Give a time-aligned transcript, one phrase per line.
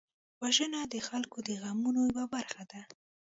[0.41, 2.81] وژنه د خلکو د غمونو یوه برخه ده